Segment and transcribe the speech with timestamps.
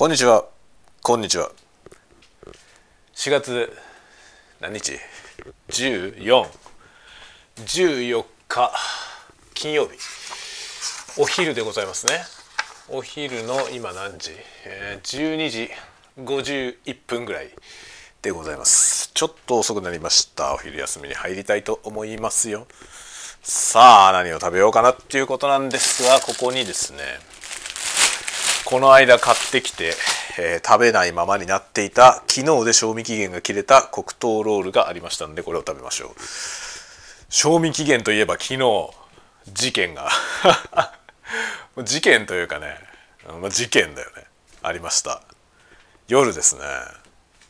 [0.00, 0.46] こんにちは。
[1.02, 1.50] こんにちは。
[3.14, 3.70] 4月
[4.58, 4.92] 何日
[5.68, 8.72] ？1414日
[9.52, 9.98] 金曜日。
[11.18, 12.22] お昼でございますね。
[12.88, 14.30] お昼の今何時、
[14.64, 15.68] えー、12時
[16.16, 17.50] 51分ぐらい
[18.22, 19.10] でございます。
[19.12, 20.54] ちょっと遅くなりました。
[20.54, 22.66] お昼休みに入りたいと思いますよ。
[23.42, 27.00] さあ何を食べようかなっていうことなんですがここにですね
[28.64, 29.92] この間買ってきて、
[30.38, 36.10] えー、食べないままになっていた昨日で賞味期限が切れた黒糖ロールがありましたのでこれを食べましょう。
[37.28, 38.90] 賞味期限といえば昨日
[39.52, 40.10] 事件が
[41.84, 42.76] 事件というかね、
[43.40, 44.24] まあ、事件だよね。
[44.62, 45.22] ありました。
[46.08, 46.62] 夜ですね。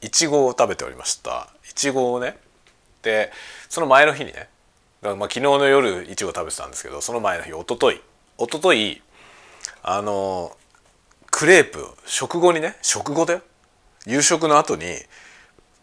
[0.03, 1.49] いちごを食べておりました。
[1.69, 2.39] いちごをね
[3.03, 3.33] で
[3.69, 4.49] その前の日にね
[5.03, 8.03] まあ、昨日の夜いちご食べてたんですけどその前の日おととい
[8.37, 9.01] おととい
[9.83, 10.55] あの
[11.31, 13.41] クレープ食後にね食後だよ
[14.07, 14.97] 夕食の後に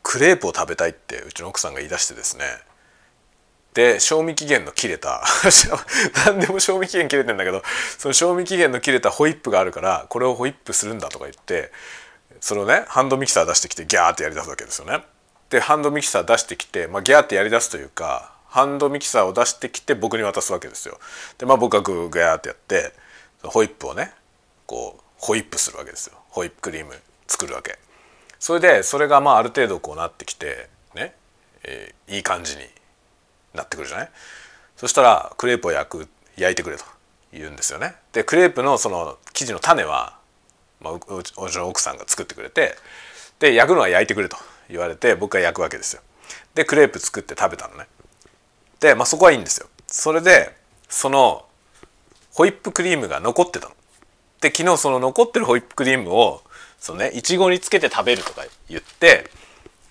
[0.03, 2.44] クレープを食べたいってうちの奥さんが言い出してですね
[3.73, 5.23] で賞味期限の切れた
[6.25, 7.61] 何でも賞味期限切れてんだけど
[7.97, 11.71] その賞味期限の切れたホイップがあるからこれをホイップするんだとか言って
[12.39, 15.03] そのねハンドミキサー出してきてギャーってやりだすわけですよね。
[15.49, 20.99] でハンドミキサー出してきて、まあ、ギャーってやりだすというかハンドミキサーを出してきて僕に渡すわけですよ。
[21.38, 22.93] でまあ僕がグーギャーってやって
[23.43, 24.11] ホイップをね
[24.66, 26.17] こうホイップするわけですよ。
[26.29, 26.93] ホイップクリーム
[27.27, 27.77] 作るわけ。
[28.39, 31.13] それでそれがまあある程度こうなってきてね、
[31.63, 32.61] えー、いい感じに
[33.53, 34.09] なってくるじゃない？
[34.75, 36.83] そしたらクレープを焼く焼いてくれと
[37.33, 37.95] 言うんですよね。
[38.13, 40.17] でクレープのその生地の種は、
[40.81, 42.75] まあ、うちの奥さんが作ってくれて
[43.39, 44.37] で焼くのは焼いてくれと
[44.69, 46.02] 言われて僕が焼くわけですよ。
[46.53, 47.87] でクレープ作って食べたのね。
[48.79, 49.67] で、まあ、そこはいいんですよ。
[49.87, 50.55] それで
[50.87, 51.45] その
[52.33, 53.75] ホイップクリームが残ってたの。
[54.41, 56.41] で昨日その残ってるホイップクリームを
[56.80, 59.30] そのねいちごにつけて食べるとか言って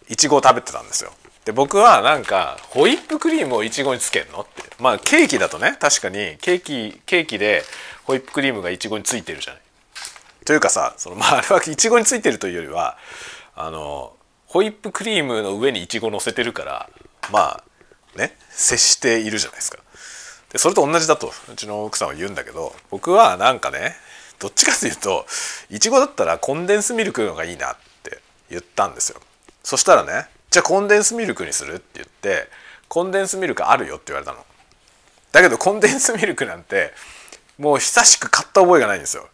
[0.09, 1.13] いちごを食べてたんですよ。
[1.45, 7.63] で僕はなんかホイップクリームをいちごにつけるのってまあケーキだとね確かにケーキケーキで
[8.05, 9.63] ホイップクリームがいちごについてるじゃない。
[10.45, 12.97] というかさそのまああれはいちごについてるというよりは
[13.55, 14.13] あの
[14.47, 16.91] ホイップクリームの上にいちご乗せてるから
[17.33, 19.79] まあね接しているじゃないですか。
[20.53, 23.97] でそれと同じだとうちの奥さんは言うんだけど僕はなんかね
[24.39, 25.27] どっちかというと
[25.71, 28.21] いちごだったらコンデンスミルクのがいいなって
[28.51, 29.21] 言ったんですよ。
[29.63, 32.49] そしたらねじゃあコンデンスミルクにするって言って
[32.89, 34.39] コンデンスミルクあるよって言われたの。
[35.33, 36.93] だけどコンデンスミルクなんて
[37.59, 39.29] もう久しく買った覚えがないんですよ。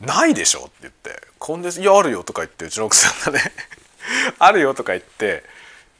[0.00, 3.52] ないでしょって言ってコンデンスいやあるよとか言ってうちの奥さんがね
[4.38, 5.44] あるよとか言って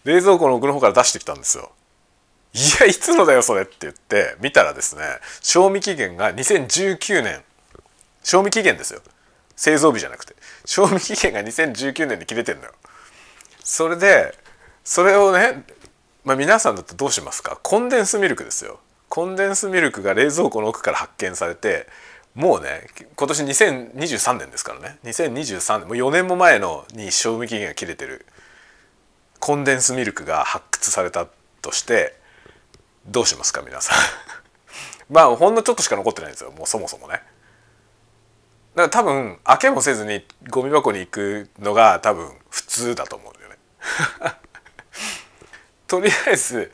[0.05, 1.71] 冷蔵庫の奥の方から出してきたんですよ。
[2.55, 5.03] いやいつのだよそれって言って見たらですね
[5.41, 7.43] 賞味期限が2019年。
[8.22, 9.00] 賞味期限ですよ。
[9.56, 10.34] 製造日じゃなくて。
[10.65, 12.72] 賞味期限が2019年で切れてんのよ。
[13.62, 14.34] それで
[14.84, 15.65] それをね、
[16.25, 17.59] まあ、皆さんだとどうしますか？
[17.62, 18.81] コンデンスミルクですよ。
[19.09, 21.87] コンデンスミルクが冷蔵庫の奥から発見されて
[22.34, 24.99] もうね今年2023年ですからね。
[25.05, 28.27] 2023年もう4年も前のに賞味期限が切れてる。
[29.38, 31.27] コンデンスミルクが発掘された
[31.61, 32.16] として
[33.06, 33.99] どうしますか皆さん？
[35.12, 36.50] まあほんのちょっとしか残ってないんですよ。
[36.53, 37.22] もうそもそもね。
[38.75, 43.59] だから多分開けもせずにゴミ箱に行くのが多分普通だと思うんだよね。
[45.87, 46.72] とりあえず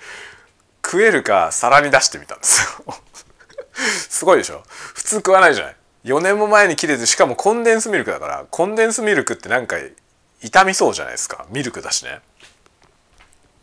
[0.84, 2.94] 食えるか皿に出してみたんですよ。
[3.74, 4.62] すごいでしょ？
[4.68, 5.76] 普通食わないじゃない。
[6.04, 9.76] 4年も前に切れてしかもコンデンスミルクだからコンデンスミルクってなんか
[10.40, 11.46] 傷みそうじゃないですか。
[11.50, 12.20] ミルクだしね。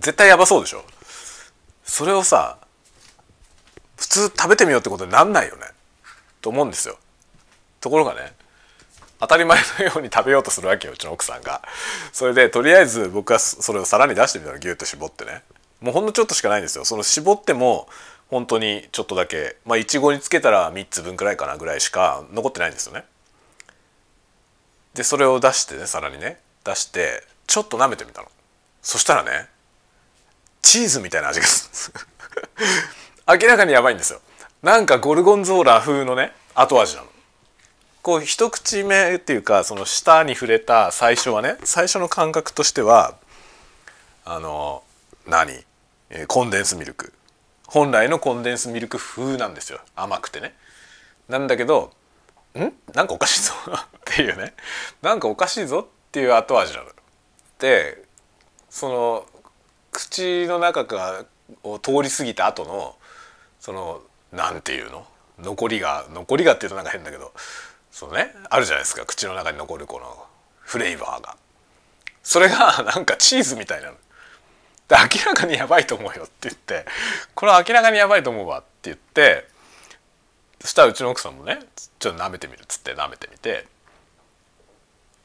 [0.02, 0.84] 絶対やばそうでしょ？
[1.86, 2.58] それをさ
[3.96, 5.68] 普通食べてみようってことになんないよね。
[6.42, 6.98] と思うんですよ。
[7.86, 8.34] ところがね
[9.20, 11.62] 当たり前のように食べようとするわけようちの奥さんが。
[12.12, 15.44] それでとりあえず僕はそれを皿に出してみたらギュッと絞ってね。
[15.82, 16.84] もうほんのちょっとしかないんですよ。
[16.84, 17.88] その絞っても
[18.30, 23.06] 本当にちょっとだけまあいちごにつけたら3つ分くらいかなぐらいしか残ってないんですよね。
[24.96, 28.28] でそれを出してね皿にね出してちょっと舐めてみたの。
[28.82, 29.48] そしたらね
[30.64, 32.00] チーズみたいな味がする
[33.42, 34.22] 明らかにやばいんですよ。
[34.64, 37.15] なんかゴルゴンゾーラ風のね後味なの。
[38.06, 43.16] こう一口目っていうかその舌に触れた最初はね最初の感覚としては
[44.24, 44.84] あの
[45.28, 45.52] 何、
[46.12, 47.14] え、コンデンスミルク。
[47.66, 49.80] 本来のコンデンスミルク風なんですよ。
[49.96, 50.54] 甘くてね。
[51.30, 51.94] なんだけど
[52.56, 52.72] ん？
[52.94, 54.54] なんかおかしいぞっていうね。
[55.02, 56.86] なんかおかしいぞっていう後味なの。
[57.58, 58.04] で
[58.70, 59.26] その
[59.92, 61.26] 口の中が
[61.64, 62.96] を通り過ぎた後の
[63.60, 64.02] その
[64.32, 65.08] なんていうの？
[65.40, 67.34] 残りが残りがっていうとなんか変だけど
[67.96, 68.36] そうね。
[68.50, 69.06] あるじゃないですか。
[69.06, 70.26] 口の中に残るこの
[70.60, 71.38] フレーバーが。
[72.24, 73.96] それが なんかチーズみたいなの。
[74.90, 76.86] 明らかにやばいと思うよって言って
[77.34, 79.48] これは明らかにやばいと思うわって言って
[80.62, 81.58] そしたらうちの奥さんもね
[81.98, 82.64] ちょっと舐めてみる。
[82.64, 83.66] っつって舐めてみて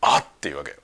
[0.00, 0.76] あっていうわけよ。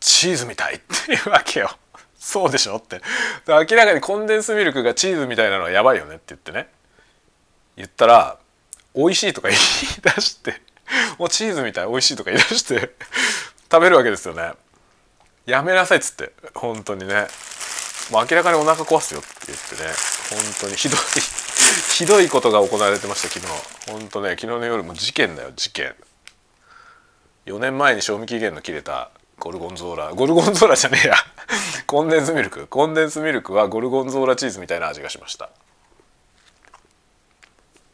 [0.00, 1.76] チーズみたいっていうわけよ。
[2.18, 3.02] そうでしょって。
[3.46, 6.70] 明らかにコンデンスミルクがチーズみたいなのはやばいよねって言ってね。
[7.76, 8.38] 言ったら
[8.94, 9.60] 美味しいとか言い
[10.00, 10.62] 出して
[11.18, 12.94] もうチーズみたい美味しいとか言い出して
[13.70, 14.52] 食べるわけですよね。
[15.46, 17.26] やめなさいっつって本当にね。
[18.10, 19.90] もう明らかにお腹壊すよって言ってね
[20.30, 21.00] 本当にひどい
[21.96, 23.90] ひどいことが行われてました昨日。
[23.90, 25.94] 本当ね昨日の夜も事件だよ事件。
[27.46, 30.12] 4年前に賞味期限の切れたゴルゴンゾーラ。
[30.12, 31.16] ゴルゴンゾーラじゃねえや。
[31.86, 32.66] コンデンスミルク。
[32.66, 35.50] コンデンスミルクはゴルゴンゾーラチーズみたいな味がしました。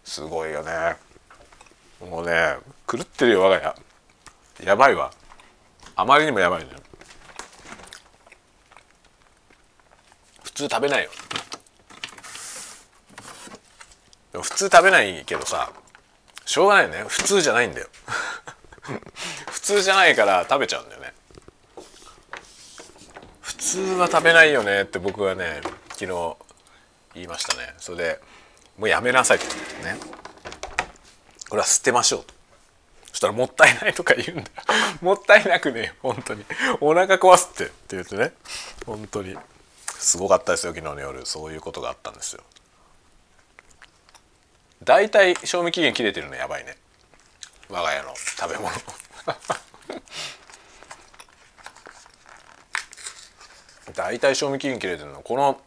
[0.05, 0.97] すごいよね。
[2.01, 2.57] もうね
[2.91, 3.77] 狂ってるよ我が
[4.61, 4.67] 家。
[4.67, 5.13] やばいわ。
[5.95, 6.71] あまりにもやばいね
[10.43, 11.11] 普通食べないよ。
[14.33, 15.73] 普通食べないけどさ
[16.45, 17.05] しょうがないよね。
[17.07, 17.87] 普通じゃないんだよ。
[19.53, 21.15] 普通じゃないから食べちゃうんだよね。
[23.41, 24.83] 普通は食べないよね。
[24.83, 25.61] って僕はね
[25.91, 26.37] 昨日
[27.15, 27.73] 言いましたね。
[27.79, 28.21] それで
[28.77, 29.85] もうやめなさいってこと。
[29.85, 29.97] ね。
[31.49, 32.40] これは捨てましょうと。
[33.11, 34.45] そしたらもったいないとか言うんだ。
[34.45, 34.47] よ
[35.03, 36.45] もったいなくね本当に。
[36.81, 38.33] お腹壊すってって言ってね。
[38.87, 39.37] 本当に。
[39.87, 41.27] すごかったですよ昨日の夜。
[41.27, 42.43] そういうことがあったんですよ。
[44.83, 46.77] だいたい賞味期限切れてるのやばいね。
[47.69, 48.71] 我が家の食べ物。
[53.93, 55.21] だいたい賞味期限切れてるの。
[55.21, 55.61] この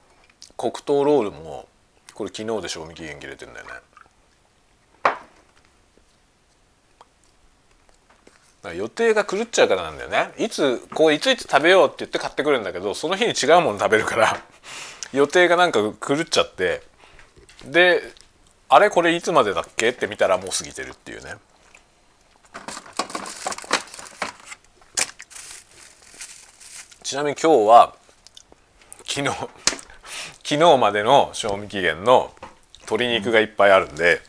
[0.57, 1.67] 黒糖ロールも
[2.13, 3.71] これ昨日で賞味期限切れてるんだよね。
[8.71, 10.31] 予定が狂っちゃうからなんだよね。
[10.37, 14.39] いつこういついつ食べようって言って買ってくるんだけどその日に違うもの食べるから
[15.11, 16.81] 予定がなんか狂っちゃって。
[17.65, 18.01] で
[18.69, 19.89] あれこれいつまでだっけ？
[19.89, 21.35] って見たらもう過ぎてるっていうね。
[27.03, 27.95] ちなみに今日は
[29.05, 29.27] 昨日
[30.43, 32.33] 昨日までの賞味期限の
[32.81, 34.21] 鶏肉がいっぱいあるんで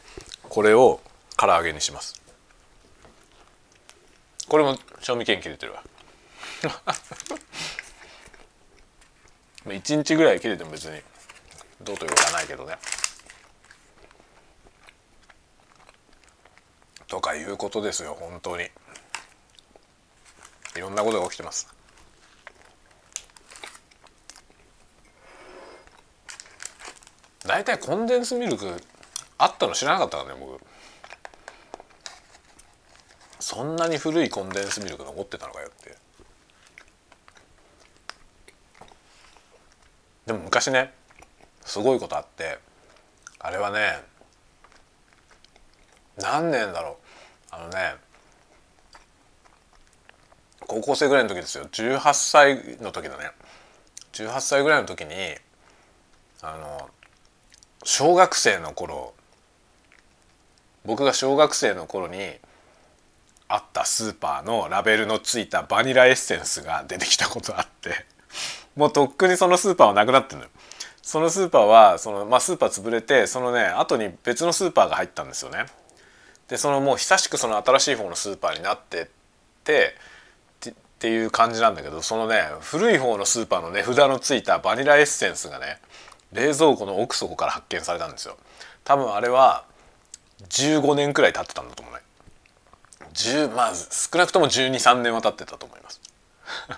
[0.49, 1.01] これを
[1.37, 2.24] 唐揚げにします。
[4.49, 5.83] これも賞味期限切れてるわ。
[9.67, 11.01] 1日ぐらい切れても別に
[11.81, 12.77] どうということはないけどね。
[17.07, 18.71] とかいうことですよ本当に。
[20.77, 21.73] いろんなことが起きてます。
[27.47, 28.83] 大体コンデンスミルク
[29.39, 30.61] あったの知らなかったからね僕。
[33.45, 35.95] そんなに古いコンデンスミルク残ってたのかよって。
[40.25, 40.95] でも昔ね
[41.63, 42.59] すごいことあって
[43.39, 44.01] あれはね
[46.17, 47.55] 何年だろう。
[47.55, 47.97] あのね
[50.61, 51.67] 高校生ぐらいの時ですよ。
[51.67, 53.31] 18歳の時だね。
[54.15, 55.13] 18歳ぐらいの時に
[56.41, 56.89] あの
[57.83, 59.13] 小学生の頃
[60.87, 62.39] 僕が小学生の頃に
[63.49, 68.07] あったスーパーのラベルのついたバニラエッセンスが出てきたことあって
[68.77, 70.51] もうとっくにそのスーパーはなくなってるのよ。
[71.03, 75.67] そのスーパーはその、まあ、スーパー潰れてそのね後に別のスーパーが入ったんですよね。
[76.49, 79.07] でそのもう久しくその新しい方のスーパーになってっ
[79.65, 79.97] て
[80.71, 85.79] っていう感じなんだけどそのね古い方のスーパーの値札のついたバニラエッセンスがね
[86.33, 88.39] 冷蔵庫の奥底から発見されたんですよ。
[88.85, 89.65] 多分あれは
[90.49, 92.01] 15年くらい経ってたんだと思うね。
[93.15, 96.01] 10まあ少なくとも1 2 3年は経ってたと思います。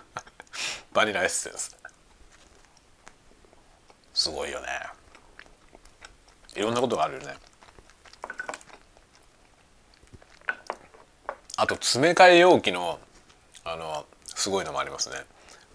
[0.92, 1.76] バニラエッセンス。
[4.14, 4.66] すごいよね。
[6.54, 7.36] いろんなことがあるよね。
[11.56, 13.00] あと詰め替え容器の
[13.64, 15.16] あのすごいのもありますね。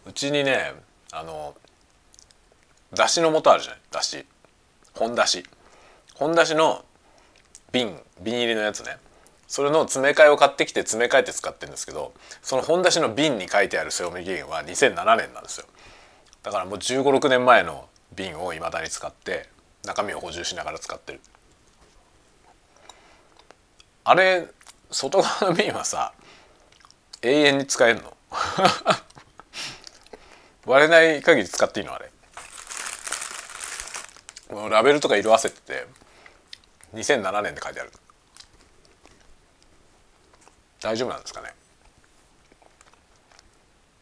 [0.05, 0.73] うちにね
[1.11, 1.55] あの
[2.93, 3.81] だしの素あるじゃない？
[3.91, 4.25] だし。
[4.93, 5.43] 本だし。
[6.15, 6.85] 本だしの
[7.71, 8.97] 瓶瓶入りのやつね。
[9.51, 15.67] それの詰め替えを買ってきて詰め替えて使ってるんですけどその本だしの瓶に書いてある賞味期限は2007年なんですよ。
[16.41, 19.49] だからもう1 5 6年前の瓶をいまだに使って
[19.83, 21.19] 中身を補充しながら使ってる。
[24.05, 24.47] あれ
[24.89, 26.13] 外側の瓶はさ
[27.21, 28.13] 永遠に使えるの。
[30.65, 32.09] 割れない限り使っていいのあれ。
[34.69, 35.87] ラベルとか色あせてて
[36.93, 37.91] 2007年って書いてある。
[40.81, 41.53] 大丈夫なんですかね？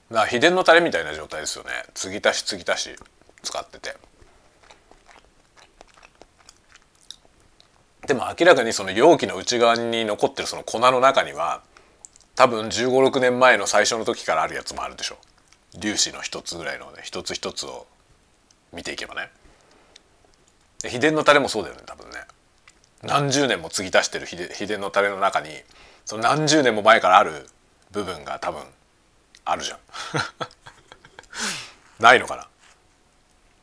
[0.10, 1.70] な秘伝のタレみたいな状態ですよね。
[1.94, 2.96] 継ぎ足し継ぎ足し
[3.44, 3.96] 使ってて。
[8.08, 11.62] でも明らかにその容器の内側に残ってるその粉の中には
[12.36, 15.18] 多分1 5 6年前の最初の時からあるやつもあるでしょ。
[15.80, 17.86] 粒子の一つぐらいのね一つ一つを
[18.74, 19.30] 見ていけばね。
[20.88, 22.18] 秘伝のタレもそうだよね多分ね。
[23.04, 25.50] 何十年も継ぎ足してる秘伝のタレの中に
[26.10, 27.48] その何十年も前からある
[27.92, 28.64] 部分が多分
[29.46, 29.80] あるじゃん
[32.02, 32.48] ないのかな？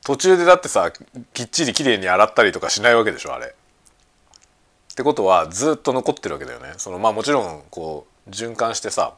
[0.05, 0.93] 途中でだってさ
[1.35, 3.47] きっちりきれいに洗ったりとかしないわけでしょあれ。
[3.47, 6.75] ってことはずっと残ってるわけだよね。
[6.77, 9.15] そのまあもちろんこう循環してさ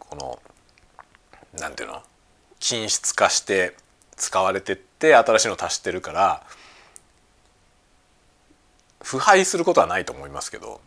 [0.00, 0.42] この
[1.60, 2.02] なんていうの？
[2.58, 3.76] 均質化して
[4.16, 6.44] 使われてって新しいの足してるから
[9.00, 10.80] 腐敗することはないと思いますけど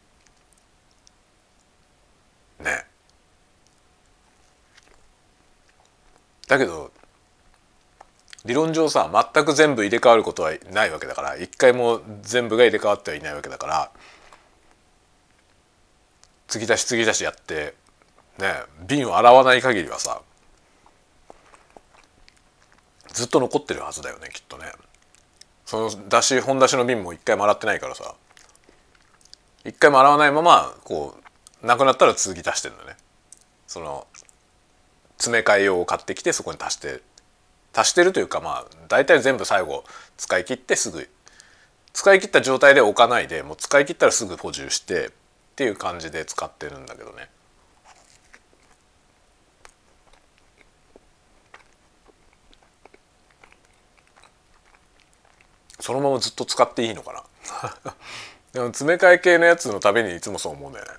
[2.60, 2.86] ね。
[6.48, 6.92] だけど
[8.46, 13.92] 理論上さ全く全部入れ替わることはないわけだから一回も全部が入れ替わってはいないわけだから
[16.48, 17.76] 継ぎ足し継ぎ足しやって
[18.40, 18.54] ね
[18.88, 20.22] 瓶を洗わない限りはさ
[23.12, 24.66] ずっと残ってるはずだよねきっとね。
[25.66, 28.16] そのだし本だしの瓶も一回も洗ってないからさ
[29.66, 31.24] 一回も洗わないままこう
[31.62, 32.98] なくなったら続き足してんだね。
[33.68, 34.08] その
[35.18, 37.02] 詰め替え用を買ってきてそこに足して
[37.74, 39.84] 足してるというかまあ大体全部最後
[40.18, 41.10] 使い切ってすぐ
[41.94, 45.10] 使い切った状態で置かないでもう使い切ったらすぐ補充してっ
[45.56, 47.30] ていう感じで使ってるんだけどね。
[55.80, 57.94] そのままずっと使っていいのかな。
[58.54, 60.92] でも詰め替え系のやつのためにいつもそう思うんだよね。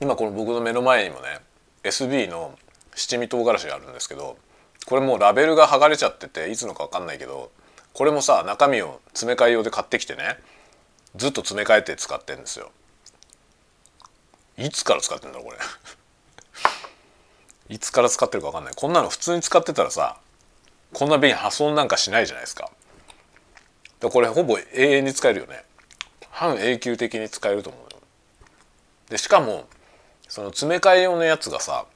[0.00, 1.40] 今この僕の目の前にもね
[1.82, 2.58] SB の
[2.94, 4.36] 七味唐辛子があるんですけど
[4.86, 7.50] これもうラベルが剥がれちゃってていつのか分かんないけど
[7.92, 10.38] これもさ中身を詰め替え用で買ってきてね
[11.16, 12.70] ずっと詰め替えて使ってんですよ。
[14.56, 15.58] いつから使ってんだろうこれ。
[17.74, 18.74] いつから使ってるか分かんない。
[18.74, 20.18] こんなの普通に使ってたらさ
[20.92, 22.70] こんな瓶破損なんかしないじゃないですか。
[23.98, 25.64] でこれほぼ永遠に使えるよね。
[26.30, 27.88] 半永久的に使えると思うよ。
[29.08, 29.66] でしかも
[30.30, 31.86] その詰め替え用のやつがさ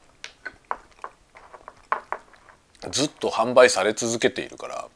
[2.90, 4.88] ずっと販売され続けているから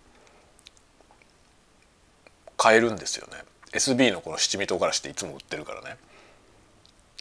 [2.56, 3.34] 買えるんですよね。
[3.72, 5.96] SB のこの七味唐辛子っていつも売ってるからね。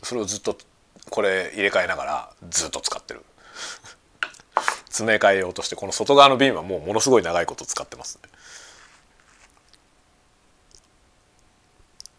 [0.01, 0.57] それをずっと
[1.11, 3.23] これ入れ替えながらずっと使ってる。
[4.89, 8.29] 詰め替えようとしてこの外側の瓶はもうものすごい長いこと使ってますね。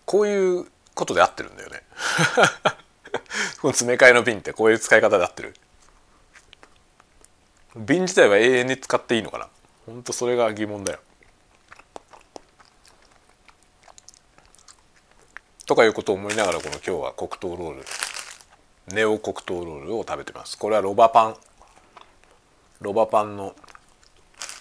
[0.07, 1.83] こういうことで合ってるんだよね。
[3.61, 5.55] この詰め替えの瓶ってこういう使い方で合ってる？
[7.77, 9.49] 瓶自体は永遠に使っていいのかな？
[9.87, 11.01] ほんとそれが疑問だよ。
[15.67, 17.85] とかいうことを思いながらこの今日は黒糖ロール。
[18.89, 20.57] ネオ黒糖ロールを食べてます。
[20.57, 21.37] これはロバパン。
[22.81, 23.55] ロバパンの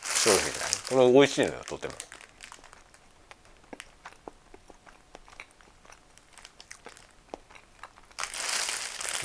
[0.04, 0.72] 商品だね。
[0.90, 1.94] これ美味しいのよとても。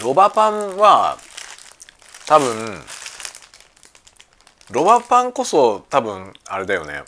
[0.03, 1.17] ロバパンは
[2.27, 2.83] 多分
[4.71, 7.03] ロバパンこそ多分あれだよね。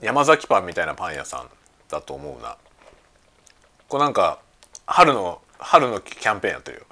[0.00, 1.48] 山崎パンみたいなパン屋さん
[1.88, 2.56] だと思うな。
[3.88, 4.40] こうなんか
[4.86, 6.86] 春の春のキャンペーンやってるよ。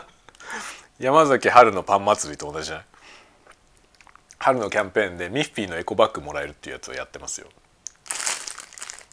[0.98, 2.84] 山崎春のパン祭りと同じじゃない？
[4.38, 7.48] 春のキャンペーンでミッフィーのエコバッグもらえるっていうやつをやってますよ、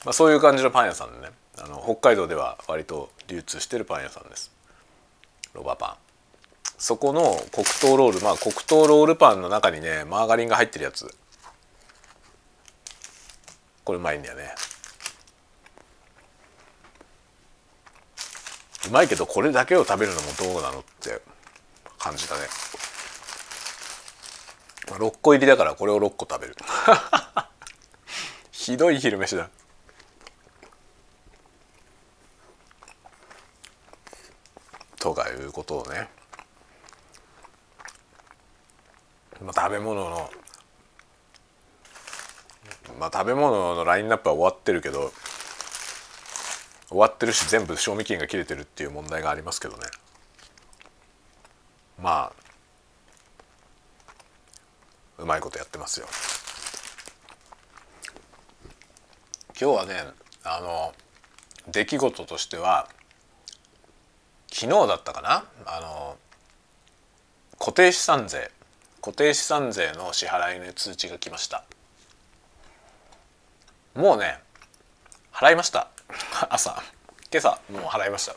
[0.05, 1.33] まあ、そういう感じのパン屋さんでね。
[1.61, 4.49] あの北海道では割と流通してるパン屋さんです。
[5.59, 5.95] ロバパン。
[6.77, 11.13] そこの黒糖ロールまあ黒糖ロールパンの中にねマーガリンが入ってるやつ。
[13.83, 14.55] これうまいんだよね。
[18.87, 21.21] うまいけどこれだけを食べるのもどうなのって
[21.97, 22.43] 感じだね。
[24.87, 26.55] 6個入りだからこれを6個食べる。
[28.51, 29.49] ひどい昼飯だ。
[34.99, 36.09] とかいうことをね、
[39.41, 40.29] まあ、食べ物の
[42.99, 45.11] まあ食べ物のラインナップは終わってるけど
[46.89, 49.83] 終わってるし全部賞味期限が切れてるっていう問題がありますけどね。
[52.01, 52.33] まあ
[55.17, 56.07] うまいことやってますよ。
[59.59, 59.95] 今日はね
[60.43, 60.93] あの
[61.71, 62.89] 出来事としては
[64.59, 65.45] 昨日だったかな？
[65.65, 66.17] あの
[67.57, 68.51] 固定資産税。
[69.01, 71.63] 固定資産税の支払いの通知が来ました。
[73.95, 74.39] もうね
[75.31, 75.87] 払いました。
[76.49, 76.83] 朝。
[77.31, 78.35] 今朝もう払いました。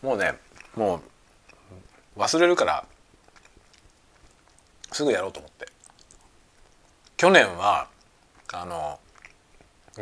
[0.00, 0.38] もうね
[0.74, 1.02] も
[2.16, 2.86] う忘れるから
[4.92, 5.68] すぐやろうと思って。
[7.18, 7.86] 去年は
[8.54, 8.98] あの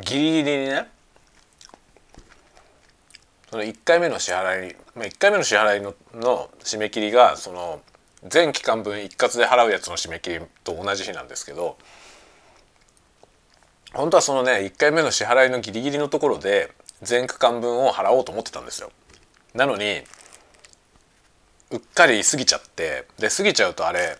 [0.02, 0.88] ギリギリにね
[3.50, 7.80] その1回目の支払い、まあ、1回目の支払いのの締め切りがその
[8.24, 11.78] 全期間分一括で払うやつの締め切りと同じ日なんですけど
[13.94, 18.90] 本当はそのね1回目の支払いのギリギリのところで全区間分を払おうと思ってたんですよ。
[19.54, 20.02] なのに
[21.70, 24.18] うっかり過ぎちゃってで過ぎちゃうとあれ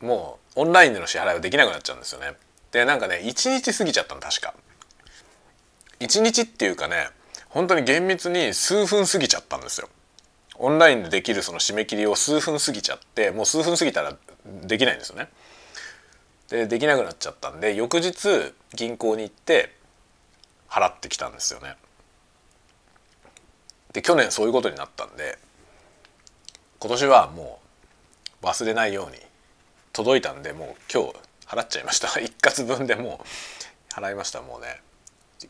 [0.00, 2.34] もうオンラインでの支払いはできなくなっちゃうんですよね。
[2.72, 4.54] でなんかね1日過ぎちゃったの確か。
[6.00, 7.08] 1日っていうかね
[7.50, 9.88] 本当に厳密に数分過ぎちゃったんですよ。
[10.56, 14.16] オンラインでできるその締め切りを数分過ぎちゃってもう数分過ぎたら
[14.62, 15.28] できないんですよね。
[16.48, 19.74] でできなくなっちゃったんで翌日銀行に行って
[20.68, 21.76] 払ってきたんですよね。
[23.92, 25.38] で去年そういうことになったんで
[26.80, 27.60] 今年はも
[28.42, 29.18] う忘れないように
[29.92, 31.14] 届いたんでもう今日
[31.46, 34.80] 払っちゃいました 一括分でもう払いましたもうね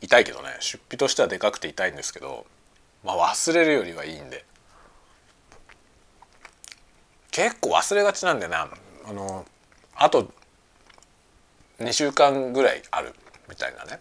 [0.00, 2.46] 痛いけどね出費としてはでかくて痛いんですけど
[3.04, 4.44] まあ忘れるよりはいいんで。
[7.30, 8.68] 結構忘れがちなんだよな
[9.08, 9.46] あの
[9.94, 10.32] あと
[11.78, 13.14] 2週間ぐらいある
[13.48, 14.00] みたいなね。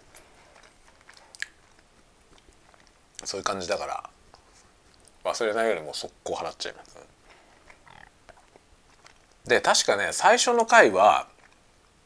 [3.24, 4.10] そういう感じだから
[5.24, 6.98] 忘れないよりも速攻払っちゃいます、
[9.46, 11.28] で確かね最初の回は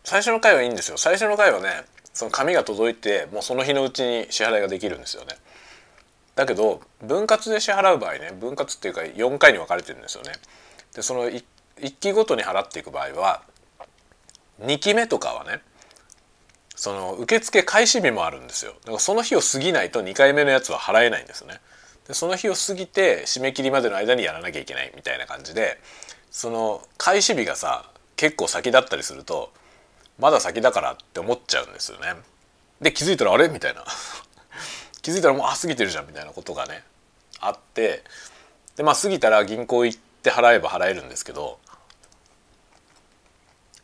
[0.03, 0.97] 最初の回はいいんですよ。
[0.97, 5.35] 最初の回はねその紙が届いてもうその日のうちに支払いができるんですよね。
[6.35, 10.33] だけど分割で支払う場合ね分割っていうか4回に分かれてるんですよね。
[10.93, 11.43] でその 1,
[11.79, 13.41] 1期ごとに払っていく場合は
[14.61, 15.61] 2期目とかはね
[16.75, 18.73] その受付開始日もあるんですよ。
[18.81, 21.59] だからその日を過ぎないと2回目のやつは払えないんですよね。
[22.07, 25.79] でその日を過ぎて締め切りまでの間にやらなきゃいけないみたいな感じで
[26.31, 29.51] その開始日がさ結構先だったりすると
[30.21, 32.13] まだ先だからって思っちゃうんですよね。
[32.79, 33.49] で気づいたらあれ？
[33.49, 33.83] みたいな
[35.01, 36.83] 気づいたらもうあ過ぎてるじゃんみたいなことがね
[37.39, 38.03] あって
[38.75, 41.59] でまあ過ぎたら銀行行って払えば払えるんですけど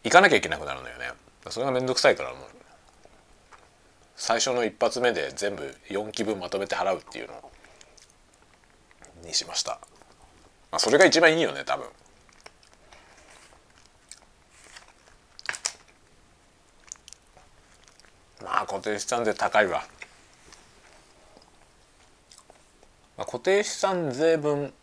[0.04, 1.12] 行かなきゃいけなくなるのよね。
[1.50, 2.50] それが面倒くさいからもう
[4.16, 7.52] 最初の一発目で全部4期分まとめて払うっていうの
[9.24, 9.80] にしました。
[10.70, 11.88] まあ、それが一番いいよね多分。
[18.44, 19.84] まあ固定資産税高いわ、
[23.18, 24.74] まあ、固定資産税分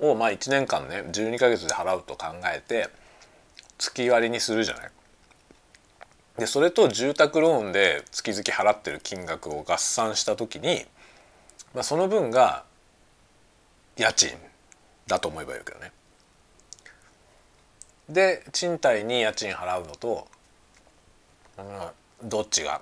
[0.00, 2.88] をまあ1年間ね12か月で払うと考えて
[3.78, 4.90] 月割りにするじゃない
[6.38, 10.84] でそれと住宅ローンで月々払ってる金額を合算した時に、
[11.74, 12.64] まあ、その分が
[13.96, 14.30] 家賃
[15.06, 15.92] だと思えばいいけどね。
[18.08, 20.26] で賃貸に家賃払うのと、
[21.58, 21.64] うん、
[22.24, 22.80] どっちが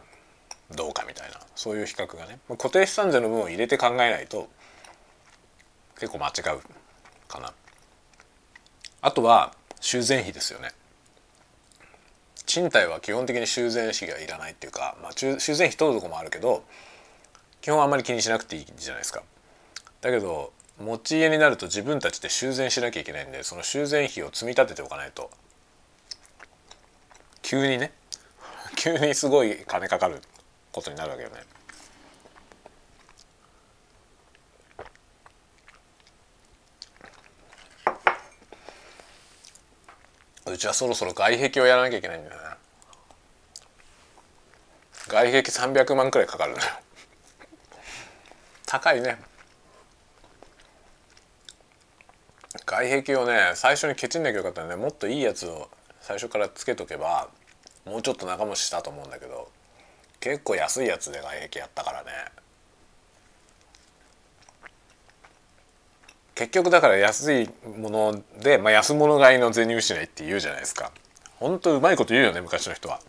[0.75, 2.39] どうかみたいなそういう比較がね。
[2.49, 4.49] 固定資産税の分を入れて考えないと
[5.99, 6.61] 結構間違う
[7.29, 7.53] かな。
[9.03, 10.71] あとは修繕費ですよね。
[12.47, 16.65] 賃貸は基本的に修繕費がいらないっていうか、まあ、修繕費取るとこもあるけど
[17.61, 19.23] 基本あんまり気にしなくていいじゃないですか。
[20.01, 25.31] だけど持ち家になると自分たちで修繕しなきゃいけないんでその修繕費を積み立てておかないと
[27.43, 27.93] 急にね
[28.83, 30.21] 急にすごい金かかる
[30.73, 31.37] ことになるわけよね。
[40.47, 42.43] うちはそろそろ外壁をやらなきゃいけないんだよね。
[45.07, 46.65] 外壁300万くらいかかるのよ。
[48.67, 49.17] 高いね。
[52.67, 57.29] 外壁をね最初にケチんなきゃよかったねもっといいやつを最初からつけとけば
[57.85, 59.51] もうちょっと長持ちしたと思うんだけど
[60.21, 62.11] 結構安いやつで外壁やったからね。
[66.35, 70.91] 結局だから安いもので、まあ、安物買いの銭失いって言うじゃないですか。
[71.39, 73.01] ほんとうまいこと言うよね昔の人は。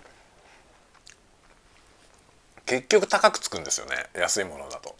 [2.65, 4.95] 結局高くつくんですよね安いものだと。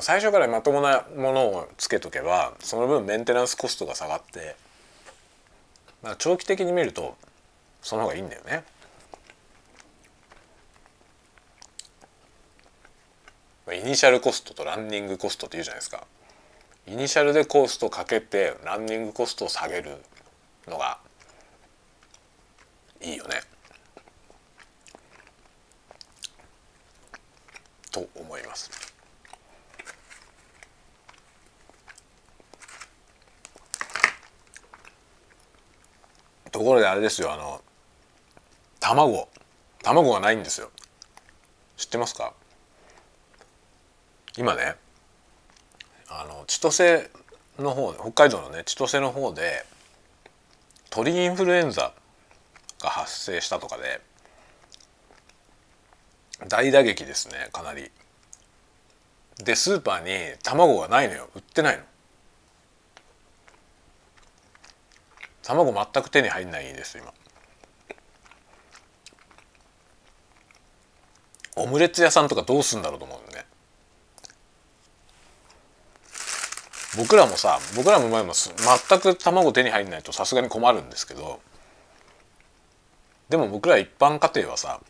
[0.00, 4.56] 最初からまともなものをつけとけばその分メンテナンスコストが下がって
[6.18, 7.16] 長期的に見ると
[7.86, 8.64] その方がいいんだよね。
[13.72, 16.04] イニシャルコストとランニングコストって言うじゃないですか。
[16.88, 20.02] イニシャルでコストかけてランニングコストを下げる
[20.66, 20.98] のが
[23.00, 23.40] いいよね。
[27.92, 28.68] と思います。
[36.50, 37.62] ところであれですよあの
[38.86, 39.28] 卵
[39.82, 40.70] 卵がないんですよ
[41.76, 42.32] 知ってますか？
[44.38, 44.76] 今ね
[46.08, 47.10] あの千歳
[47.58, 49.64] の方北海道のね千歳の方で
[50.88, 51.92] 鳥インフルエンザ
[52.80, 54.00] が発生したとかで
[56.48, 57.90] 大打撃ですねかなり。
[59.42, 61.82] でスーパーに卵がないのよ売ってないの。
[65.42, 67.12] 卵全く手に入んないです今。
[71.56, 73.44] オムレツ屋さんとかどうすんだろうと思うね。
[76.96, 81.40] 僕らもさ僕らも前も全く卵手に入んないとさすがに困るんですけど
[83.28, 84.80] でも僕ら一般家庭はさ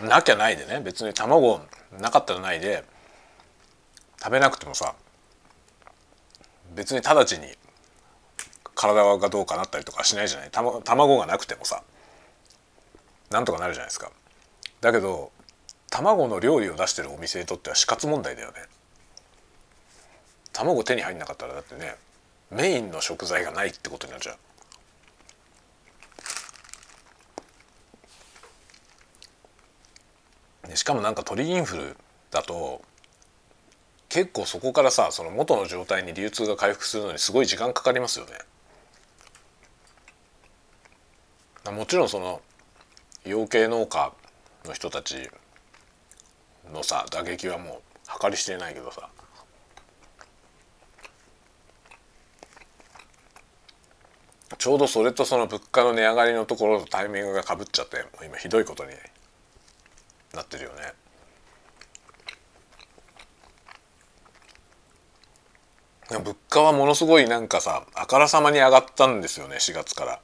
[0.00, 1.60] なきゃないでね別に卵
[1.98, 2.84] なかったらないで
[4.22, 4.94] 食べなくてもさ
[6.74, 7.46] 別に直ちに
[8.74, 10.50] 体がどうかなったりとかしないじゃない。
[10.50, 11.82] 卵がなくてもさ
[13.30, 14.10] なんとかなるじゃないですか。
[14.82, 15.32] だけど
[15.90, 18.56] 卵の料理を出してるお店にとっては死活問題だよね
[20.52, 21.96] 卵手に入んなかったらだってね
[22.50, 24.36] メインの食材がないってことになっちゃう
[30.74, 31.96] しかもなんか鳥インフル
[32.30, 32.82] だと
[34.08, 38.32] 結構そこからさその元の状態に流通が回復するのにすごい時間かかりますよね。
[41.72, 42.40] もちろんその
[43.24, 44.12] 養鶏農家
[44.64, 45.28] の人たち
[46.72, 49.08] のさ打撃はもう計りしてないけどさ。
[54.58, 58.90] ちょうどそれとその物価の値上がりのところとタイミングがかぶっちゃって今ひどいことに
[60.34, 60.92] なってるよね。
[66.10, 70.20] 物価はものすごいなんかさあからさまに上がったんですよね4月から。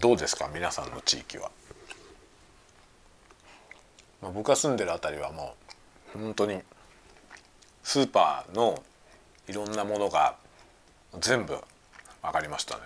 [0.00, 1.50] どうですか皆さんの地域は、
[4.22, 5.54] まあ、僕が住んでる辺りはも
[6.14, 6.60] う本当に
[7.82, 8.82] スーパーの
[9.48, 10.36] いろんなものが
[11.20, 11.56] 全部
[12.22, 12.82] 上がりましたね。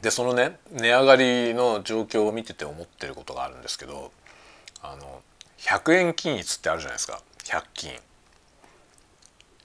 [0.00, 4.12] でそのね値上がりの状況を見てて思ってることがあるんですけど
[4.82, 5.20] あの
[5.58, 7.20] 100円均一ってあるじゃないですか。
[7.44, 7.92] 100均。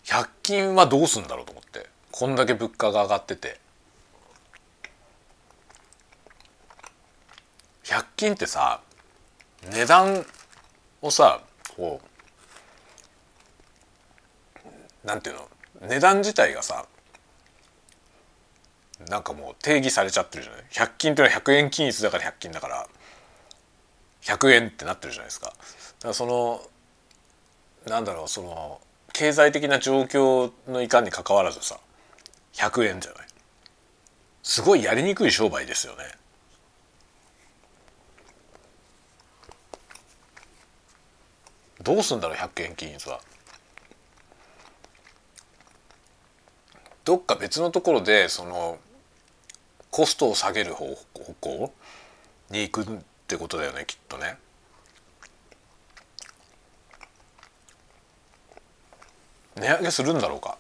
[0.04, 3.60] 100均はどうすんだろうと思ってこんだけ物価が上がってて。
[7.86, 8.82] 100均ってさ
[9.72, 10.26] 値段
[11.02, 11.42] をさ
[11.78, 12.02] こ
[15.04, 15.48] うなんていうの？
[15.88, 16.86] 値段自体がさ
[19.10, 22.88] なんかもう定義されちゃってるじゃない？100均っていうのは100円均一だから100均だから
[24.24, 25.48] 100円ってなってるじゃないですか。
[25.48, 25.58] だか
[26.08, 26.62] らその
[27.86, 28.82] なんだろうその
[29.14, 31.80] 経済的な状況のいかんにかかわらずさ
[32.54, 33.28] 100円じゃない？
[34.42, 36.06] すごいやりにくい商売ですよね。
[41.86, 43.22] どうすんだろう100円均一は。
[47.06, 48.80] どっか別のところでその
[49.92, 50.98] コストを下げる方
[51.40, 51.72] 向
[52.50, 52.86] に行くっ
[53.28, 54.38] てことだよねきっとね。
[59.56, 60.58] 値上げするんだろうか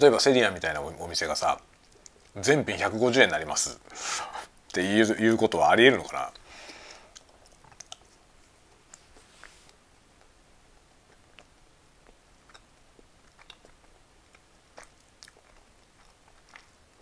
[0.00, 1.58] 例えばセリアみたいなお店がさ
[2.40, 3.80] 全品150円になります
[4.70, 6.30] っていういうことはありえるのかな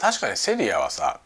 [0.02, 1.20] 確かにセリアはさ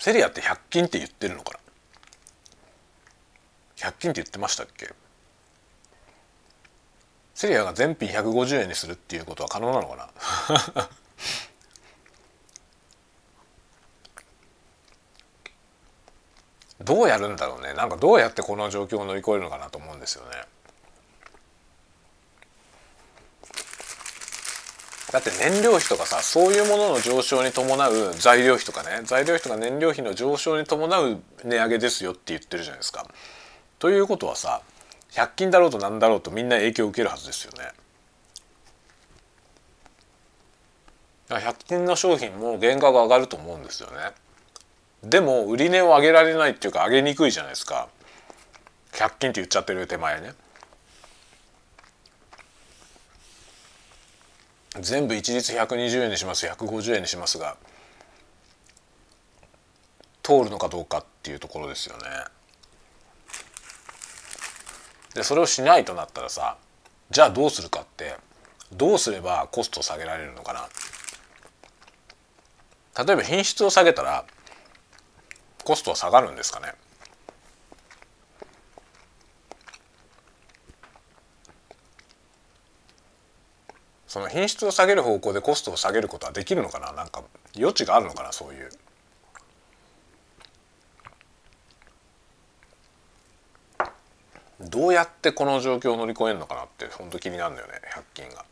[0.00, 1.60] セリアって100均って言ってるのかな
[3.76, 4.92] ？100均って言ってましたっけ？
[7.34, 10.10] セリアが全品150円にするっていうことは可能なのか
[10.76, 10.88] な？
[16.84, 17.74] どうやるんだろうね。
[17.74, 20.46] なんかどうやってこの状況を乗り越えるのかなと思うんですよね。
[25.12, 33.06] だって燃料費とかさそういうものの上昇に伴う材料費とかね材料費とか燃料費の上昇に伴う値上げですよって言ってるじゃないですか。
[33.78, 34.62] ということはさ
[35.12, 37.70] 100均だろうと何だろうとみんな影響を受けるはずですよね。
[41.28, 43.96] 100均の商品も原価が上がると思うんですよね
[45.02, 47.88] でも売値を上げられないっていうか上げにくいじゃないですか
[48.92, 50.32] 100均って言っちゃってる手前ね
[54.80, 57.56] 全部一律120円にします150円にしますが
[60.22, 62.02] 通るのかどうかっていうところですよね。
[65.14, 66.58] でそれをしないとなったらさ
[67.10, 68.16] じゃあどうするかって
[68.72, 70.68] どうすればコストを下げられるのかな
[73.04, 74.26] 例えば品質を下げたら
[75.64, 76.74] コストは下がるんですかね
[84.06, 86.92] その品質を下げる方向でコストを下げることはできるのかな？
[86.92, 87.24] なんか
[87.56, 88.32] 余地があるのかな？
[88.32, 88.70] そういう。
[94.60, 98.44] どうやってこの状況を乗り越えるのかなって本当気になるんだよね100均が。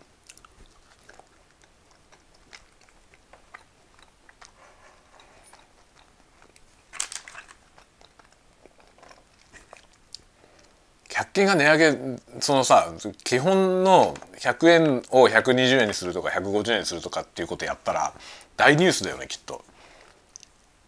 [11.15, 18.13] 100均が値上げそのさ基本の100円を120円にするとか150円にするとかっていうことやったら
[18.57, 19.65] 大ニュースだよねきっと。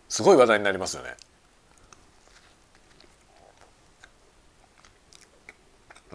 [0.08, 1.14] すごい話題になりますよね。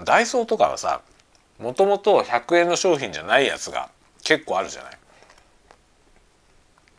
[0.03, 1.01] ダイソーとかはさ
[1.57, 3.91] もともと100円の商品じゃないやつが
[4.23, 4.97] 結構あるじゃない。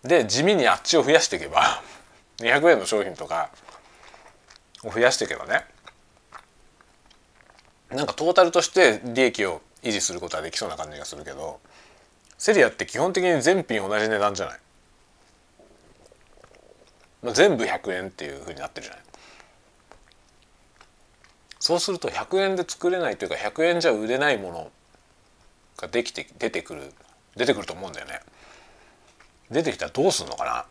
[0.05, 1.83] で地味にあっちを増やしていけば
[2.38, 3.51] 200円の商品とか
[4.83, 5.66] を増やしていけばね
[7.94, 11.61] なんかトータルとして利益を維持することはできそうな感じがするけど
[12.38, 14.59] セリアって基本的に全品同じ値段じゃない、
[17.22, 19.02] まあ、全部100円っていうふうになってるじゃない？
[21.61, 24.70] そうすると100円で作れないというか100円じゃ売れないもの
[25.76, 26.92] ができて出てくる
[27.37, 28.20] 出てくると思うんだよね。
[29.50, 30.66] 出てきたらどうすんのか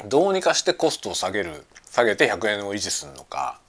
[0.00, 0.08] な？
[0.08, 3.60] どうにかしてコストを下げる下げて100円を維持するのか。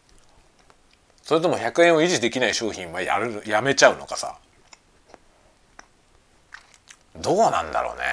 [1.23, 4.37] それとも100円を維持できない商品はやるやめちゃうのかさ。
[7.17, 8.03] どうなんだろうね。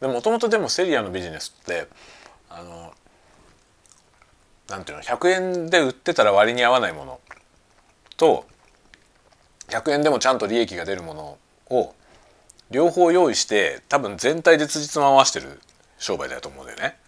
[0.00, 1.88] でもともとでもセリアのビジネスって
[2.48, 2.94] あの
[4.68, 7.20] なんていうの100円で売ってたら割に合わないもの
[8.16, 8.46] と
[9.68, 11.38] 100円でもちゃんと利益が出るもの
[11.70, 11.94] を
[12.70, 15.60] 両方用意して多分全体で辻褄を合わせてる
[15.98, 17.01] 商売だと思うんだよね。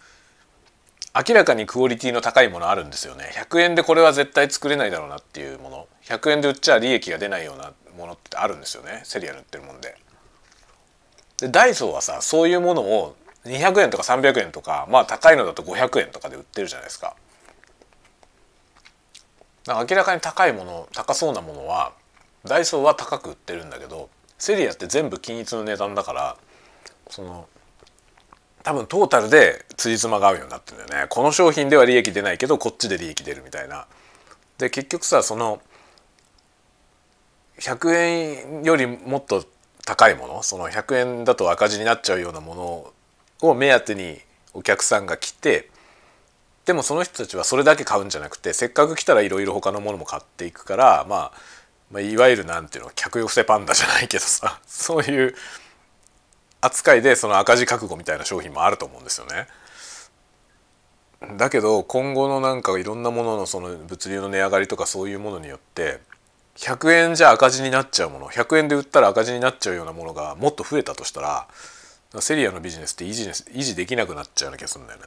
[1.15, 9.97] 明らかにクオリティの高いものあるんですよね100円でこれは絶対作れないだろうなっていうもの100円で売っちゃ利益が出ないようなものってあるんですよねセリアル売ってるもんで。
[11.39, 17.15] でダイソーはさそういうものを200円とか300円とかまあ高いのだと500円とかで売ってるじゃないですか。
[19.67, 21.93] か明らかに高いもの高そうなものは
[22.45, 26.37] ダイソーは高く売ってるんだけどセリアって全部均一の値段だから
[27.09, 27.49] その
[28.65, 33.87] 多分トータルで辻褄が合うようになってるんだよねこの商品では利益出ないけどこっちで利益出るみたいな。
[34.59, 35.61] で結局さその
[37.59, 39.45] 100円よりもっと
[39.85, 42.55] 高いものその100円だと赤字になっちゃうようなも
[43.43, 44.19] のを目当てに
[44.55, 45.69] お客さんが来て
[46.65, 51.33] でもその人たちはそれだけ買うんじゃなくてせっかく来たらいろいろ他のものも買っていくから、まあ、
[51.93, 55.35] まあいわゆるなんていうの客寄せパンダじゃないけどさそういう
[56.65, 59.47] 扱いでその赤字覚悟みたいな商品もあると思うんですよね。
[61.37, 66.01] だけど今後のなんかいろんなもののその物流の値上がりとかそういうものによって
[66.57, 71.49] 100円じゃ赤字になっちゃうもの100円で売ったら赤字になっちゃうようなものがもっと増えたとしたら
[72.21, 75.07] セリアのビジネスって維持維持できなくなっちゃうような気がするんだよね。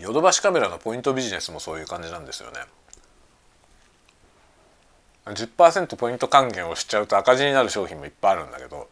[0.00, 2.60] ヨドバシカメラのポイントビジネスもそういう感じなんですよね。
[5.34, 8.88] 10%ポイント還元をしちゃうと赤字になる商品もいっぱいあるんだけど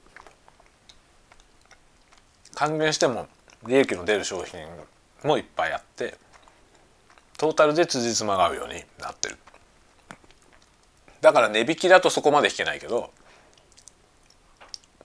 [2.54, 3.26] 還元しても
[3.66, 4.60] 利益の出る商品
[5.24, 6.14] もいっぱいあって
[7.38, 9.36] トータルで辻褄が合うようになってる
[11.20, 13.10] だから値引きだとそこまで引けないけど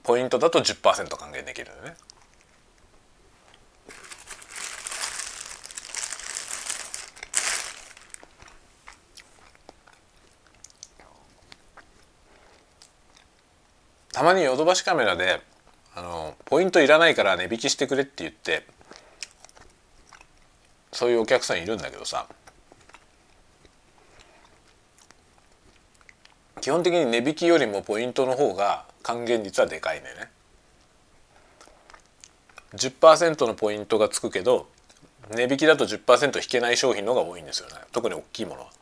[0.04, 1.96] ポイントだと10%還元できるよね
[14.14, 15.42] たまにヨドバシカメラで
[15.96, 18.66] あのポイントいらないから値引きしてくれって言って
[20.92, 22.28] そういうお客さんいるんだけどさ。
[26.62, 30.30] 基本的に値引きよりもポイントの方が還元率はでかいね。
[32.76, 34.68] 10%のポイントがつくけど
[35.32, 37.76] 値引きだと10%引けない商品の方が多いんですよね。
[37.92, 38.81] 特に大きいものは。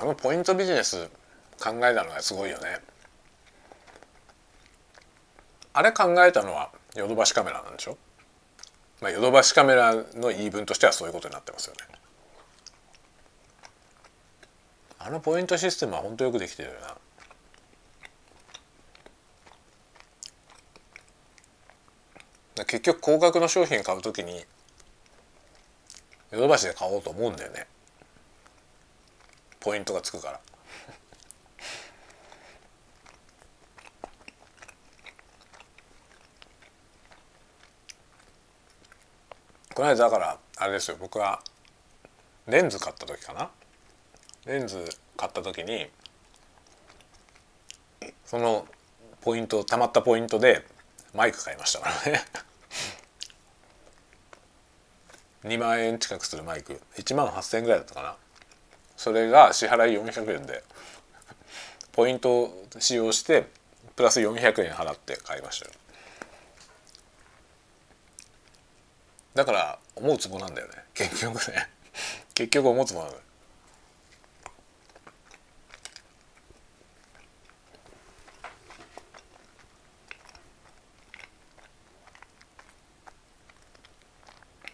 [0.00, 1.08] あのポイントビジネス
[1.60, 2.78] 考えたのがすごいよね。
[5.72, 7.98] あれ考えたのはヨドバシカメラなんでしょ？
[9.00, 11.80] まあヨドバシカメラの言い分としてはそういうことになってますよね。
[15.00, 16.74] あのポイントシステムは本当よくできてるよ
[22.56, 22.64] な。
[22.64, 24.44] 結局高額の商品買うときに
[26.30, 27.66] ヨドバシで買おうと思うんだよね。
[29.60, 30.40] ポイントがつくから。
[39.74, 40.96] この間だからあれですよ。
[40.98, 41.40] 僕は
[42.48, 43.50] レンズ買った時かな。
[44.44, 44.84] レンズ
[45.16, 45.88] 買った時に
[48.24, 48.66] その
[49.20, 50.66] ポイントたまったポイントで
[51.14, 52.24] マイク買いましたからね。
[55.44, 56.80] 2万円近くするマイク。
[56.96, 58.16] 1万8,000円ぐらいだったかな。
[58.98, 60.64] それが支払い400円で
[61.92, 63.46] ポイントを使用して
[63.94, 65.72] プラス400円払って買いましたよ。
[69.34, 70.74] だから思うツボなんだよね。
[70.94, 71.68] 結局ね。
[72.34, 73.18] 結局思うツボなのよ。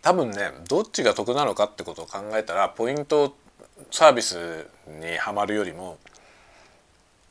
[0.01, 3.37] 多分ねどっちが得なのかってことを考えたらポイント
[3.95, 5.99] サービスにはまるよりも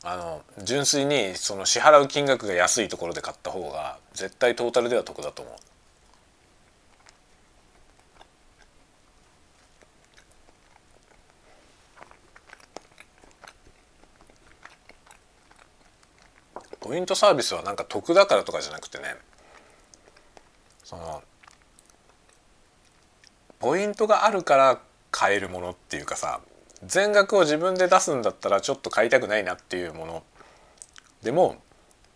[0.01, 5.55] あの純粋にその支払う金額が安いところで買った方が絶対トータルでは得だと思う。
[16.79, 19.17] ポイントサービスはなんか得だからとかじゃなくてね
[20.85, 21.21] その
[23.59, 24.79] ポイントがあるから
[25.11, 26.39] 買えるものっていうかさ
[26.85, 30.23] 全額を自分で出すんだったらちょっと買いたくないなっていうもの
[31.21, 31.61] でも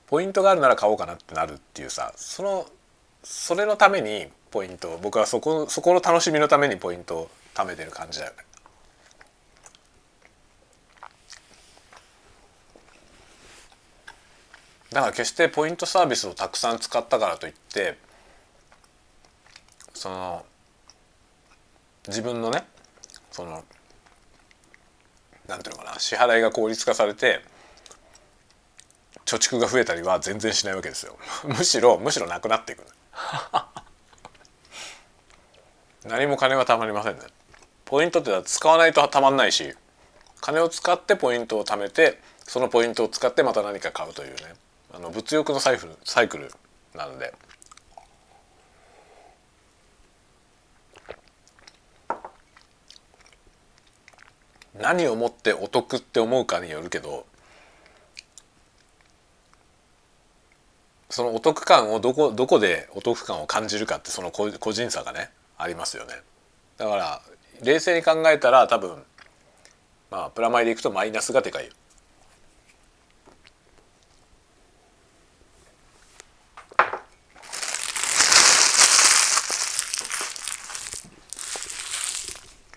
[0.08, 2.66] ポイントがあるなら買おうかなってなるっていうさその
[3.24, 8.38] それのためにポイント僕はそこそこの楽しみのためにポイントを貯めてる感じだよね。
[14.92, 17.98] だから決してポイントサービスをたくさん使ったからといって
[19.94, 20.46] その
[22.08, 22.66] 自分のね
[23.32, 23.64] その
[25.48, 27.42] なんていうのかな支払いが効率化されて
[29.26, 31.18] 貯蓄が増えたりは全然しないわけですよ。
[31.44, 32.86] むしろむしろなくなっていく
[36.06, 37.26] 何も金はたまりませんね。
[37.86, 39.76] ポイントって使わないとたまんないし
[40.42, 44.56] 金を使ってポイントを貯めてそのポイントを使ってまた何か買うというね。
[44.94, 46.52] あの物欲のサイサイクル
[46.96, 47.34] なんで。
[54.82, 57.26] 何をもってお得って思うかによるけど
[61.10, 66.14] そのお得感をどこどこでお得感を感じるかってその個人差がねありますよね。
[66.78, 67.22] だから
[67.64, 69.04] 冷静に考えたら多分
[70.12, 71.70] まあプラマイでいくとマイナスがでかい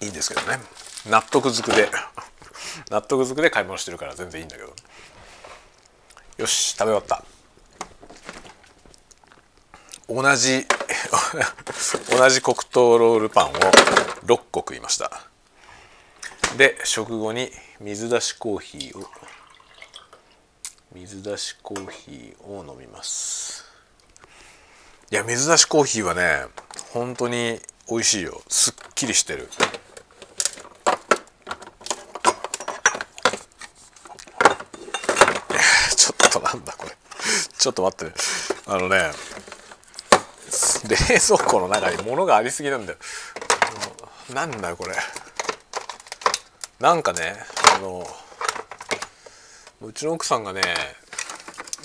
[0.01, 0.80] いいんですけどね。
[1.09, 1.91] 納得づくで。
[2.91, 4.75] 納得づくで買い物してるから全然いいんだけど。
[6.37, 7.25] よし食べ終わった。
[10.09, 10.67] 同じ
[12.11, 13.53] 同じ黒糖ロールパンを
[14.25, 15.23] 6個食いました。
[16.57, 19.09] で食後に水出しコーヒーを
[20.93, 23.65] 水出しコーヒーを飲みます。
[25.13, 26.47] いや水出しコーヒーはね
[26.93, 28.43] 本当に美味しいよ。
[28.49, 29.49] すっきりしてる。
[36.39, 36.93] なんだこれ。
[37.59, 38.15] ちょっと待って。
[38.67, 39.11] あのね
[40.89, 42.99] 冷蔵庫の中に物がありすぎなんだよ。
[44.33, 44.95] なんだよこれ。
[46.79, 47.35] なんかね
[47.77, 48.07] あの
[49.83, 50.63] うちの奥さんがね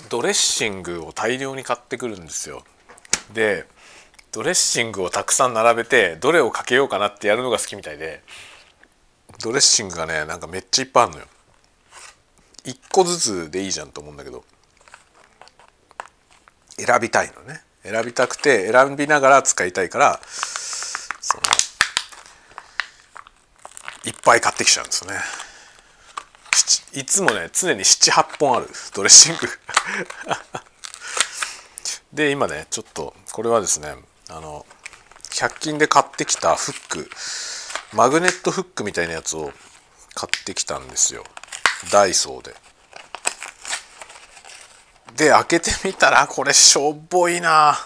[0.08, 2.62] ドレッシングを大量に買ってくるんですよ。
[3.32, 3.66] で
[4.32, 8.22] ドレッシングをたくさん並べてどれをかけようかなってやるのが好きみたいで
[9.42, 11.26] ドレッシングがねなんかめっちゃいっぱいあるのよ。
[12.66, 14.44] 1個ずつでいいじゃんと思うんだけど
[16.76, 17.62] 選びたいのね。
[17.82, 21.42] 選びたくて選びながら使いたいからその
[24.04, 25.18] いっぱい買ってきちゃうんですよね。
[26.94, 28.68] いつもね常に78本ある。
[28.92, 29.48] ドレッシング。
[32.12, 33.94] で今ねちょっとこれはですね
[34.28, 34.66] あの
[35.30, 37.10] 100均で買ってきたフック
[37.92, 39.52] マグネットフックみたいなやつを
[40.14, 41.24] 買ってきたんですよ。
[41.92, 42.54] ダイソーで。
[45.16, 47.76] で開けてみたらこれしょぼいな。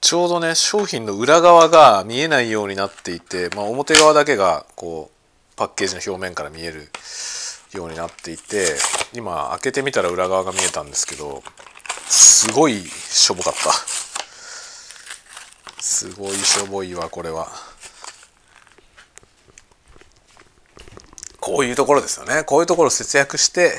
[0.00, 6.88] ちょうどね商品の裏側が見えないようになっていて、まあ、表側だけがこうパッケージの表面から見える
[7.74, 8.76] ようになっていて
[9.12, 11.42] 今開けてみたら裏側が見えたんですけど
[12.06, 13.72] すごいしょぼかった。
[15.82, 17.48] すごいしょぼいわこれは。
[21.58, 22.44] こういうところですよね。
[22.44, 23.72] こういうところ節約して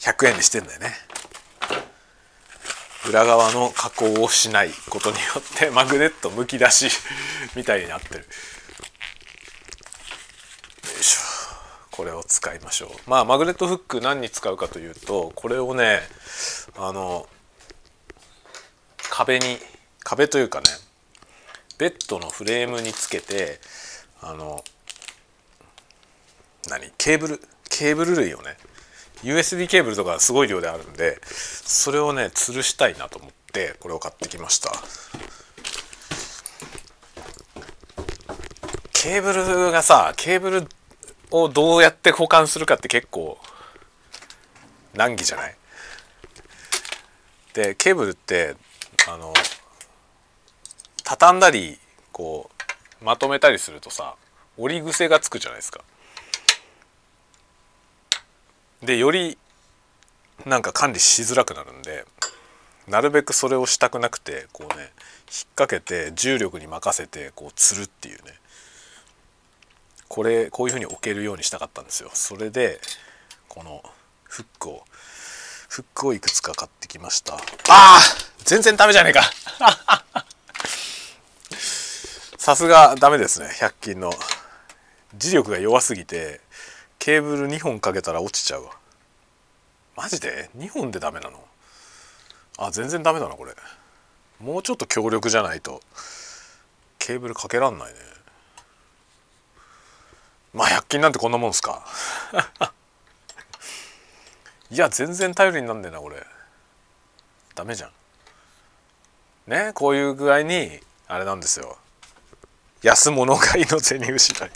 [0.00, 0.90] 100円にしてんだよね。
[3.08, 6.88] 裏側の加工をしないことによって マグネットむき出し
[7.54, 8.22] みたいになってる。
[8.22, 8.26] よ
[10.98, 11.20] いしょ。
[11.92, 12.90] これを使いましょう。
[13.08, 16.02] まあマグネットフック何に使うかというとこれをね
[16.76, 17.28] あの
[19.10, 19.62] 壁に
[20.02, 20.66] 壁というかね
[21.78, 23.60] ベッドのフレームにつけて
[24.20, 24.64] あの
[26.70, 26.90] 何？
[26.98, 27.40] ケーブル？
[27.68, 28.56] ケーブル類をね。
[29.22, 34.70] USB ケーブルとかすごい量であるんでそれをね吊るしたいなと思ってこれを買ってきました。
[38.92, 40.68] ケーブルがさケーブル
[41.30, 43.38] をどうやって保管するかって結構
[44.94, 45.56] 難儀じゃない？
[47.54, 48.56] でケーブルって
[49.08, 49.32] あの
[51.02, 51.78] 畳んだり
[52.12, 52.50] こ
[53.00, 54.16] うまとめたりするとさ
[54.58, 55.80] 折り癖がつくじゃないですか。
[58.84, 59.38] でより
[60.46, 62.04] なんか管理しづらくなるんで
[62.88, 64.90] なるべくそれをしたくなくてこうね引っ
[65.56, 68.34] 掛けて重力に任せてこう吊るっていうね。
[70.08, 72.10] これこういうふうに置けるようにしたかったんですよ。
[72.12, 72.80] それで
[73.48, 73.82] この
[74.24, 74.84] フックを
[75.68, 77.34] フックをいくつか買ってきました。
[77.34, 79.22] あー全然ダメじゃねえか。
[82.38, 83.46] さすがダメですね。
[83.58, 84.12] 100均の。
[85.16, 86.40] 磁力が弱すぎて
[87.04, 88.70] ケーブル2本かけたら落ちちゃうわ。
[89.94, 91.38] マジで？2本でダメなの？
[92.56, 93.52] あ全然ダメだなこれ。
[94.40, 95.82] もうちょっと強力じゃないと。
[96.98, 97.98] ケーブルかけらんないね。
[100.54, 101.84] まあ100均なんてこんなもんすか。
[104.70, 106.26] いや全然頼りになんねえなこれ。
[107.54, 107.92] ダメじゃん。
[109.46, 111.76] ねこういう具合にあれなんですよ。
[112.84, 114.50] 安物買いの銭失い。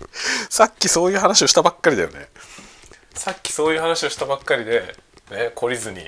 [0.51, 2.29] さっきそういう話をしたばっかりだよね。
[3.14, 4.95] さっきそういう話をしたばっかりで、
[5.31, 6.03] ね、懲りずに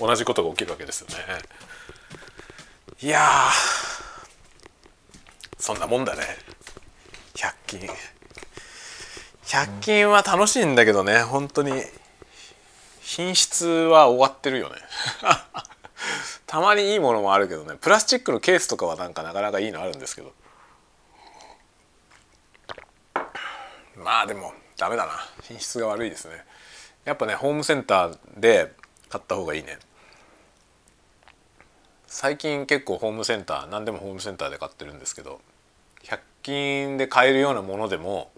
[0.00, 1.14] 同じことが起きるわけですよね。
[3.00, 3.22] いや
[5.58, 6.22] そんなもんだね。
[7.36, 7.88] 100均。
[9.44, 11.22] 100均は楽しいんだけどね。
[11.22, 11.70] 本当に
[13.00, 14.74] 品質は終わってるよね。
[16.48, 17.76] たまにいいものもあるけどね。
[17.80, 20.32] プラスチックのケースとかはなんかなかなかいいのあるんですけど。
[24.02, 25.12] まあでもダメだな。
[25.42, 26.44] 品質が悪いですね。
[27.04, 28.72] やっぱねホームセンターで
[29.08, 29.78] 買った方がいいね。
[32.06, 35.40] 最近結構ホームセンター何でもホームセンターで買ってるんですけど
[36.04, 38.30] 100均で買えるようなものでも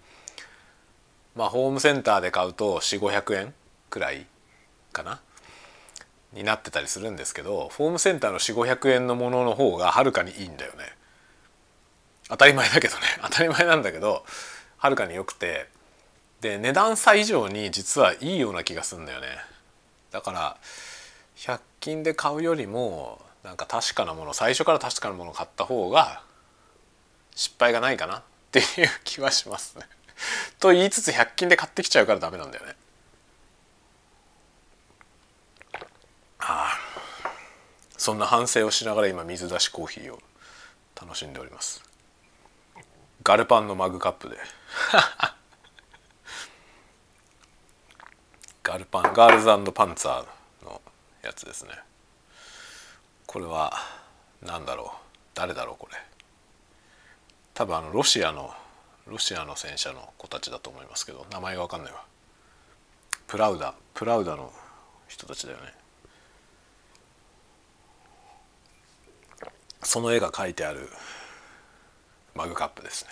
[1.36, 3.54] まあホームセンターで買うと4500円
[3.88, 4.26] くらい
[4.92, 5.20] かな？
[6.32, 10.78] になってたりするんですけどホームセンターの4500円のものの方がはるかにいいんだよね。
[12.28, 13.02] 当たり前だけどね。
[13.22, 14.24] 当たり前なんだけど
[14.80, 15.68] はるかに良くて
[16.40, 19.26] で値段差以上に実はいいような気がするんだよね
[20.10, 20.56] だから
[21.36, 26.22] 100均で買うよりもなんか確かなもの最初から確かなものを買った方が
[27.34, 28.64] 失敗がないかなっていう
[29.04, 29.84] 気はしますね。
[30.58, 32.76] と言いつつ100均で買ってきちゃうからダメなんだよね。
[36.40, 36.78] ああ
[37.96, 40.20] そんな反省をしながら今水出しコーヒーを
[41.00, 41.82] 楽しんでおります。
[43.22, 44.38] ガルパンのマグカップで
[48.62, 50.80] ガルパンガールズパンツァーの
[51.22, 51.72] やつですね。
[53.26, 53.72] これは
[54.42, 54.88] 何だろう？
[55.34, 55.76] 誰だろう？
[55.76, 55.96] これ。
[57.54, 58.54] 多分あのロシアの
[59.06, 62.04] ロシアの戦車の子たちだと思いますけど名前が分かんないわ。
[63.26, 64.52] プラウダプラウダの
[65.08, 65.74] 人たちだよね。
[69.82, 70.88] その絵が描いてある
[72.34, 73.10] マグカップですね。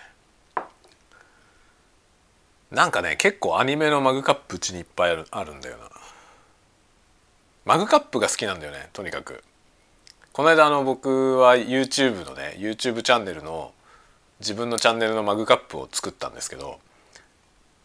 [2.71, 5.89] なんかね結構アニメのマグカップうちにいっぱいあるあるんだよな。
[7.65, 9.43] マグカップが好きなんだよねとにかく。
[10.33, 13.73] この間あの僕は YouTube のね YouTube チャンネルの
[14.41, 16.79] 自分のチャンネルのマグカップを作ったんですけど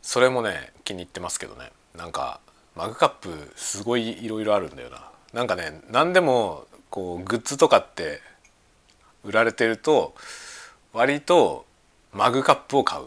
[0.01, 1.71] それもね気に入ってますけどね。
[1.95, 2.39] なんか
[2.75, 5.09] マグカップすごいいろいろあるんだよな。
[5.33, 8.21] なんかね何でもこうグッズとかって
[9.23, 10.13] 売られてると
[10.91, 11.65] 割と
[12.11, 13.05] マグカップを買う。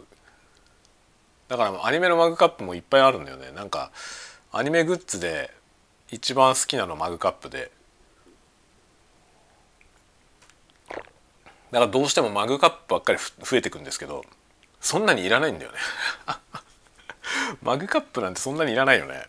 [1.48, 3.52] だからアニメのマグカップもいっぱいあるんだよね。
[3.52, 3.90] なんか
[4.52, 5.50] アニメグッズで
[6.10, 7.70] 一番好きなのマグカップで。
[11.70, 14.24] だからどうしてもマグカップばっかり増えてくんですけど
[14.80, 15.78] そんなにいらないんだよね。
[17.62, 19.26] マグカップなんてそんなにいらないよね。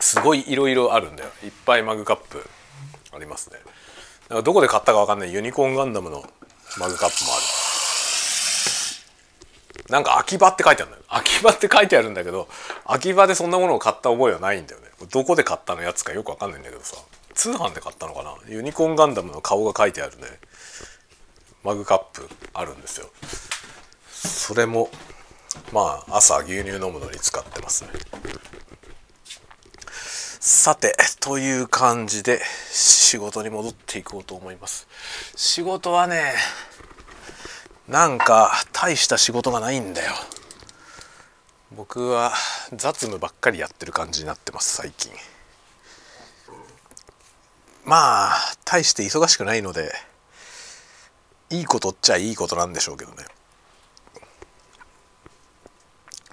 [0.00, 1.30] すごいいろいろあるんだよ。
[1.44, 2.48] いっぱいマグカップ
[3.12, 3.58] ありますね。
[3.58, 5.32] だからどこで買ったかわかんない。
[5.32, 6.24] ユニコーンガンダムの
[6.78, 7.42] マグカップもある。
[9.88, 11.04] なんか秋葉って書いてあるんだよ。
[11.08, 12.48] 秋葉って書いてあるんだけど
[12.86, 14.88] 秋葉でそんなものを買った覚えはないんだよね。
[15.10, 16.96] どこで買ったのやつかよくわかんないんだけどさ。
[17.34, 18.34] 通販で買ったのかな。
[18.48, 20.24] ユニコーンガンダムの顔が書いてあるね。
[21.64, 23.10] マグカップあるんですよ。
[24.10, 24.90] それも
[25.72, 27.90] まあ朝牛乳飲むのに使ってますね。
[30.44, 32.40] さてという感じで
[32.72, 34.88] 仕事に戻っていこうと思います。
[35.36, 36.34] 仕事はね
[37.86, 40.12] なんか大した仕事がないんだよ。
[41.70, 42.32] 僕は
[42.74, 45.12] 雑務ばっかりやってる感じになってます最近。
[47.84, 49.92] まあ大して忙しくないので
[51.50, 53.24] いいことっちゃいいことなんでしょうけどね。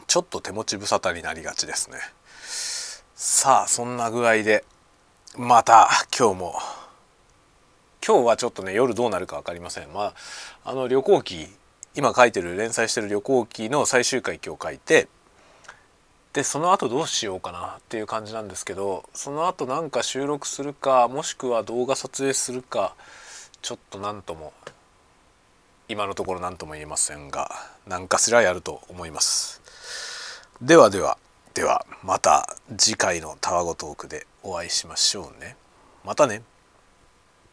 [0.08, 2.00] ちょっと手持ち無沙汰になりがちですね。
[3.22, 4.64] さあそんな具合で
[5.38, 6.56] また今日も。
[8.02, 9.92] 今日はちょっとね夜どうなるか分かりません。
[9.92, 10.14] まあ
[10.64, 11.48] あの旅行記
[11.96, 15.10] 今書いてる連載してる旅行記の最終回今日書いて
[16.32, 22.96] でその後どうしようかなっていう感じなんですけどその後なんか収録するかもしくは動画撮影するか
[23.62, 24.54] ちょっと何とも
[25.90, 27.52] 今のところ何とも言えませんが
[27.86, 29.62] 何かしらやると思います。
[30.62, 31.18] ではでは。
[31.54, 35.58] ではまた次回のタワゴトークでお会いしましょうね。
[36.06, 36.42] またね。